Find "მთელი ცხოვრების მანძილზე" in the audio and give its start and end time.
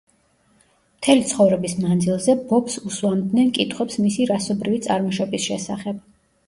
0.93-2.37